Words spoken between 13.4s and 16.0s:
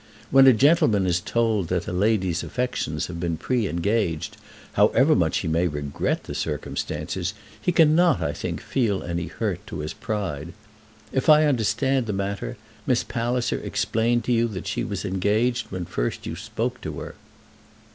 explained to you that she was engaged when